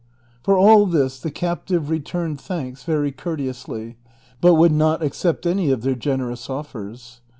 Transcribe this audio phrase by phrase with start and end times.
[0.41, 3.97] For all this the captive returned thanks very courteously,
[4.41, 7.21] but would not accept any of their generous offers.